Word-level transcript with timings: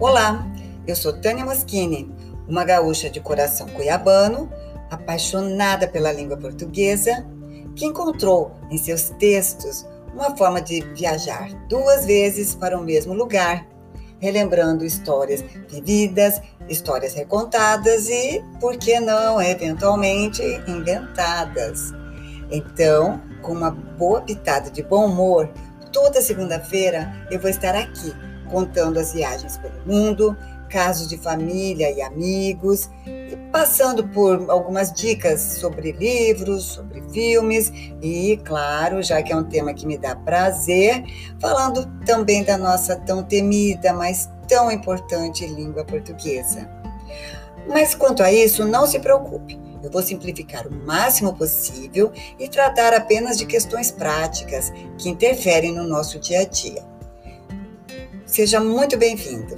Olá, 0.00 0.46
eu 0.86 0.94
sou 0.94 1.12
Tânia 1.12 1.44
Moschini, 1.44 2.08
uma 2.46 2.64
gaúcha 2.64 3.10
de 3.10 3.18
coração 3.18 3.66
cuiabano, 3.66 4.48
apaixonada 4.88 5.88
pela 5.88 6.12
língua 6.12 6.36
portuguesa, 6.36 7.26
que 7.74 7.84
encontrou 7.84 8.52
em 8.70 8.78
seus 8.78 9.10
textos 9.18 9.84
uma 10.14 10.36
forma 10.36 10.60
de 10.60 10.82
viajar 10.94 11.52
duas 11.68 12.06
vezes 12.06 12.54
para 12.54 12.78
o 12.78 12.84
mesmo 12.84 13.12
lugar, 13.12 13.66
relembrando 14.20 14.84
histórias 14.84 15.44
vividas, 15.68 16.40
histórias 16.68 17.14
recontadas 17.14 18.08
e, 18.08 18.40
por 18.60 18.76
que 18.76 19.00
não, 19.00 19.42
eventualmente 19.42 20.42
inventadas. 20.68 21.92
Então, 22.52 23.20
com 23.42 23.50
uma 23.50 23.72
boa 23.72 24.20
pitada 24.20 24.70
de 24.70 24.80
bom 24.80 25.06
humor, 25.06 25.50
toda 25.92 26.22
segunda-feira 26.22 27.26
eu 27.32 27.40
vou 27.40 27.50
estar 27.50 27.74
aqui 27.74 28.14
contando 28.48 28.98
as 28.98 29.12
viagens 29.12 29.56
pelo 29.58 29.86
mundo, 29.86 30.36
casos 30.68 31.08
de 31.08 31.16
família 31.16 31.90
e 31.90 32.02
amigos, 32.02 32.90
e 33.06 33.36
passando 33.50 34.06
por 34.08 34.50
algumas 34.50 34.92
dicas 34.92 35.40
sobre 35.40 35.92
livros, 35.92 36.64
sobre 36.64 37.02
filmes 37.10 37.72
e, 38.02 38.38
claro, 38.44 39.02
já 39.02 39.22
que 39.22 39.32
é 39.32 39.36
um 39.36 39.44
tema 39.44 39.72
que 39.74 39.86
me 39.86 39.98
dá 39.98 40.14
prazer, 40.14 41.04
falando 41.40 41.86
também 42.04 42.44
da 42.44 42.56
nossa 42.56 42.96
tão 42.96 43.22
temida, 43.22 43.92
mas 43.92 44.28
tão 44.46 44.70
importante 44.70 45.46
língua 45.46 45.84
portuguesa. 45.84 46.68
Mas 47.66 47.94
quanto 47.94 48.22
a 48.22 48.32
isso, 48.32 48.64
não 48.64 48.86
se 48.86 48.98
preocupe. 48.98 49.58
Eu 49.82 49.90
vou 49.90 50.02
simplificar 50.02 50.66
o 50.66 50.74
máximo 50.74 51.34
possível 51.34 52.10
e 52.38 52.48
tratar 52.48 52.92
apenas 52.94 53.38
de 53.38 53.46
questões 53.46 53.90
práticas 53.90 54.72
que 54.96 55.08
interferem 55.08 55.74
no 55.74 55.84
nosso 55.84 56.18
dia 56.18 56.40
a 56.40 56.44
dia. 56.44 56.87
Seja 58.28 58.60
muito 58.60 58.94
bem-vindo. 58.98 59.56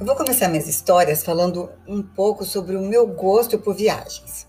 Eu 0.00 0.06
vou 0.06 0.16
começar 0.16 0.48
minhas 0.48 0.66
histórias 0.66 1.22
falando 1.22 1.68
um 1.86 2.02
pouco 2.02 2.42
sobre 2.42 2.74
o 2.74 2.80
meu 2.80 3.06
gosto 3.06 3.58
por 3.58 3.74
viagens. 3.76 4.48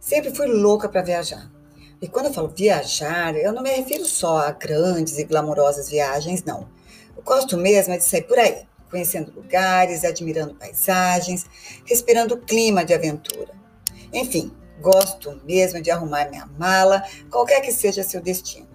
Sempre 0.00 0.34
fui 0.34 0.48
louca 0.48 0.88
para 0.88 1.00
viajar. 1.00 1.48
E 2.02 2.08
quando 2.08 2.26
eu 2.26 2.34
falo 2.34 2.48
viajar, 2.48 3.36
eu 3.36 3.52
não 3.52 3.62
me 3.62 3.70
refiro 3.70 4.04
só 4.04 4.38
a 4.38 4.50
grandes 4.50 5.16
e 5.16 5.24
glamourosas 5.24 5.88
viagens, 5.88 6.42
não. 6.42 6.68
Gosto 7.24 7.56
mesmo 7.56 7.94
é 7.94 7.96
de 7.96 8.04
sair 8.04 8.22
por 8.22 8.38
aí, 8.38 8.66
conhecendo 8.90 9.32
lugares, 9.32 10.04
admirando 10.04 10.54
paisagens, 10.54 11.46
respirando 11.86 12.34
o 12.34 12.40
clima 12.40 12.84
de 12.84 12.92
aventura. 12.92 13.52
Enfim, 14.12 14.52
gosto 14.80 15.40
mesmo 15.44 15.80
de 15.80 15.90
arrumar 15.90 16.28
minha 16.28 16.46
mala, 16.58 17.02
qualquer 17.30 17.60
que 17.62 17.72
seja 17.72 18.02
seu 18.02 18.20
destino. 18.20 18.68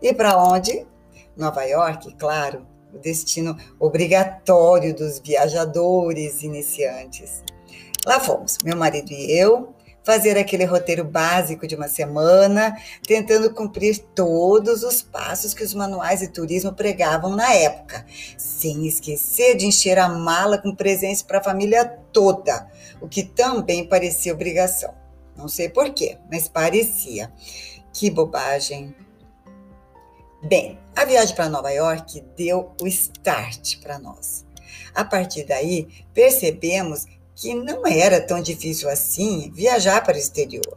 E 0.00 0.14
para 0.14 0.42
onde? 0.42 0.86
Nova 1.36 1.64
York, 1.64 2.14
claro, 2.14 2.66
o 2.92 2.98
destino 2.98 3.56
obrigatório 3.78 4.92
dos 4.94 5.20
viajadores 5.20 6.42
iniciantes. 6.42 7.44
Lá 8.06 8.18
fomos, 8.18 8.56
meu 8.64 8.76
marido 8.76 9.12
e 9.12 9.38
eu, 9.38 9.74
fazer 10.08 10.38
aquele 10.38 10.64
roteiro 10.64 11.04
básico 11.04 11.66
de 11.66 11.74
uma 11.74 11.86
semana, 11.86 12.74
tentando 13.06 13.52
cumprir 13.52 13.98
todos 14.14 14.82
os 14.82 15.02
passos 15.02 15.52
que 15.52 15.62
os 15.62 15.74
manuais 15.74 16.20
de 16.20 16.28
turismo 16.28 16.72
pregavam 16.72 17.36
na 17.36 17.52
época, 17.52 18.06
sem 18.38 18.86
esquecer 18.86 19.54
de 19.54 19.66
encher 19.66 19.98
a 19.98 20.08
mala 20.08 20.56
com 20.56 20.74
presentes 20.74 21.20
para 21.20 21.40
a 21.40 21.44
família 21.44 21.84
toda, 22.10 22.66
o 23.02 23.06
que 23.06 23.22
também 23.22 23.86
parecia 23.86 24.32
obrigação. 24.32 24.94
Não 25.36 25.46
sei 25.46 25.68
porquê, 25.68 26.16
mas 26.32 26.48
parecia. 26.48 27.30
Que 27.92 28.10
bobagem. 28.10 28.96
Bem, 30.42 30.78
a 30.96 31.04
viagem 31.04 31.36
para 31.36 31.50
Nova 31.50 31.70
York 31.70 32.24
deu 32.34 32.72
o 32.80 32.86
start 32.86 33.78
para 33.82 33.98
nós. 33.98 34.46
A 34.94 35.04
partir 35.04 35.44
daí, 35.44 35.86
percebemos 36.14 37.04
que 37.40 37.54
não 37.54 37.86
era 37.86 38.20
tão 38.20 38.42
difícil 38.42 38.90
assim 38.90 39.52
viajar 39.54 40.02
para 40.02 40.16
o 40.16 40.18
exterior. 40.18 40.76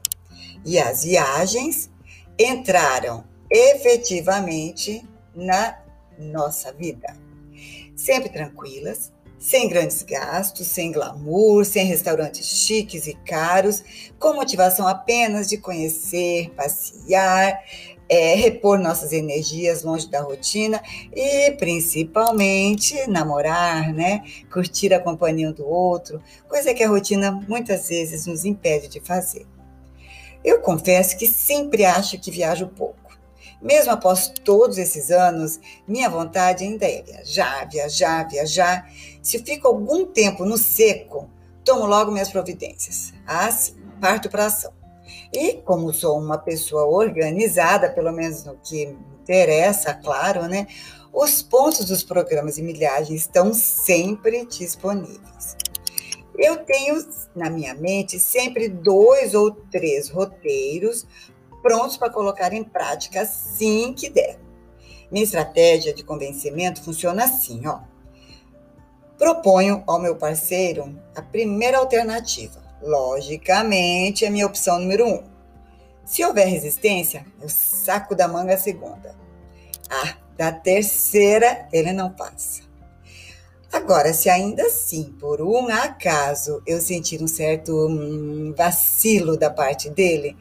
E 0.64 0.78
as 0.78 1.04
viagens 1.04 1.90
entraram 2.38 3.24
efetivamente 3.50 5.04
na 5.36 5.80
nossa 6.20 6.72
vida. 6.72 7.18
Sempre 7.96 8.30
tranquilas, 8.30 9.12
sem 9.40 9.68
grandes 9.68 10.04
gastos, 10.04 10.68
sem 10.68 10.92
glamour, 10.92 11.66
sem 11.66 11.88
restaurantes 11.88 12.46
chiques 12.46 13.08
e 13.08 13.16
caros, 13.26 13.84
com 14.20 14.36
motivação 14.36 14.88
apenas 14.88 15.50
de 15.50 15.58
conhecer, 15.58 16.52
passear, 16.52 17.60
é, 18.12 18.36
repor 18.36 18.78
nossas 18.78 19.14
energias 19.14 19.84
longe 19.84 20.06
da 20.10 20.20
rotina 20.22 20.84
e 21.16 21.52
principalmente 21.52 23.08
namorar, 23.08 23.94
né? 23.94 24.22
Curtir 24.52 24.94
a 24.94 25.00
companhia 25.00 25.54
do 25.54 25.66
outro, 25.66 26.22
coisa 26.46 26.74
que 26.74 26.84
a 26.84 26.90
rotina 26.90 27.32
muitas 27.32 27.88
vezes 27.88 28.26
nos 28.26 28.44
impede 28.44 28.90
de 28.90 29.00
fazer. 29.00 29.48
Eu 30.44 30.60
confesso 30.60 31.18
que 31.18 31.26
sempre 31.26 31.86
acho 31.86 32.20
que 32.20 32.30
viajo 32.30 32.68
pouco. 32.68 33.18
Mesmo 33.62 33.94
após 33.94 34.28
todos 34.28 34.78
esses 34.78 35.10
anos, 35.10 35.58
minha 35.88 36.10
vontade 36.10 36.66
ainda 36.66 36.86
é 36.86 37.04
viajar, 37.04 37.70
viajar, 37.70 38.28
viajar. 38.28 38.92
Se 39.22 39.40
fico 39.40 39.70
algum 39.70 40.06
tempo 40.06 40.44
no 40.44 40.58
seco, 40.58 41.30
tomo 41.64 41.86
logo 41.86 42.12
minhas 42.12 42.30
providências. 42.30 43.14
Ah, 43.26 43.50
sim, 43.50 43.76
parto 44.02 44.30
para 44.30 44.48
ação. 44.48 44.81
E 45.34 45.54
como 45.54 45.94
sou 45.94 46.18
uma 46.18 46.38
pessoa 46.38 46.86
organizada, 46.86 47.90
pelo 47.90 48.12
menos 48.12 48.44
no 48.46 48.58
que 48.58 48.88
me 48.88 48.98
interessa, 49.22 49.94
claro, 49.94 50.48
né? 50.48 50.68
Os 51.14 51.42
pontos 51.42 51.86
dos 51.86 52.04
programas 52.04 52.56
de 52.56 52.62
milhagem 52.62 53.16
estão 53.16 53.54
sempre 53.54 54.46
disponíveis. 54.46 55.58
Eu 56.38 56.58
tenho 56.66 56.96
na 57.36 57.50
minha 57.50 57.74
mente 57.74 58.20
sempre 58.20 58.70
dois 58.70 59.34
ou 59.34 59.52
três 59.52 60.10
roteiros 60.10 61.06
prontos 61.62 61.98
para 61.98 62.10
colocar 62.10 62.54
em 62.54 62.64
prática 62.64 63.22
assim 63.22 63.94
que 63.94 64.10
der. 64.10 64.40
Minha 65.12 65.26
estratégia 65.26 65.94
de 65.94 66.04
convencimento 66.04 66.82
funciona 66.82 67.26
assim, 67.26 67.68
ó. 67.68 67.82
Proponho 69.18 69.84
ao 69.86 70.00
meu 70.00 70.16
parceiro 70.16 70.98
a 71.16 71.22
primeira 71.22 71.78
alternativa 71.78 72.61
Logicamente, 72.82 74.26
é 74.26 74.30
minha 74.30 74.46
opção 74.46 74.80
número 74.80 75.08
um. 75.08 75.24
Se 76.06 76.26
houver 76.26 76.48
resistência, 76.48 77.26
eu 77.42 77.48
saco 77.48 78.16
da 78.16 78.28
manga 78.28 78.56
a 78.56 78.58
segunda. 78.58 79.16
Ah, 79.90 80.16
da 80.38 80.52
terceira, 80.52 81.68
ele 81.72 81.94
não 81.94 82.12
passa. 82.12 82.64
Agora, 83.72 84.14
se 84.14 84.30
ainda 84.30 84.64
assim, 84.64 85.16
por 85.18 85.42
um 85.42 85.70
acaso, 85.70 86.62
eu 86.68 86.82
sentir 86.82 87.24
um 87.24 87.28
certo 87.28 87.72
hum, 87.88 88.54
vacilo 88.58 89.38
da 89.38 89.50
parte 89.50 89.90
dele, 89.90 90.36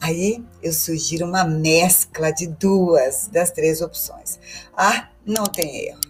aí 0.00 0.44
eu 0.62 0.72
sugiro 0.72 1.26
uma 1.26 1.42
mescla 1.44 2.30
de 2.30 2.46
duas 2.46 3.26
das 3.26 3.50
três 3.50 3.80
opções. 3.80 4.38
Ah, 4.76 5.08
não 5.24 5.44
tem 5.44 5.88
erro. 5.88 6.00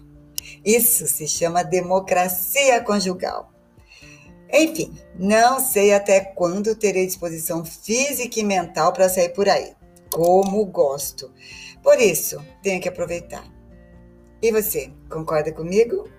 Isso 0.63 1.07
se 1.07 1.27
chama 1.27 1.63
democracia 1.63 2.83
conjugal. 2.83 3.51
Enfim, 4.51 4.97
não 5.17 5.59
sei 5.59 5.93
até 5.93 6.21
quando 6.21 6.75
terei 6.75 7.05
disposição 7.05 7.65
física 7.65 8.39
e 8.39 8.43
mental 8.43 8.93
para 8.93 9.09
sair 9.09 9.29
por 9.29 9.49
aí. 9.49 9.73
Como 10.11 10.65
gosto. 10.65 11.31
Por 11.83 11.99
isso, 11.99 12.43
tenho 12.63 12.81
que 12.81 12.87
aproveitar. 12.87 13.43
E 14.41 14.51
você, 14.51 14.91
concorda 15.09 15.51
comigo? 15.51 16.09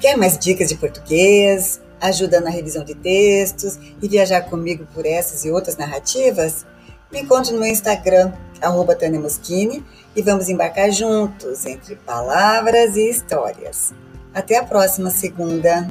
Quer 0.00 0.16
mais 0.16 0.38
dicas 0.38 0.68
de 0.68 0.76
português, 0.76 1.80
ajuda 2.00 2.40
na 2.40 2.50
revisão 2.50 2.84
de 2.84 2.94
textos 2.94 3.78
e 4.00 4.08
viajar 4.08 4.42
comigo 4.42 4.86
por 4.94 5.04
essas 5.04 5.44
e 5.44 5.50
outras 5.50 5.76
narrativas? 5.76 6.64
Me 7.10 7.20
encontre 7.20 7.52
no 7.52 7.60
meu 7.60 7.70
Instagram, 7.70 8.32
arroba 8.60 8.94
Tânia 8.94 9.18
Moschini, 9.18 9.84
e 10.14 10.22
vamos 10.22 10.48
embarcar 10.48 10.90
juntos 10.90 11.64
entre 11.64 11.96
palavras 11.96 12.96
e 12.96 13.08
histórias. 13.08 13.94
Até 14.34 14.58
a 14.58 14.64
próxima 14.64 15.10
segunda! 15.10 15.88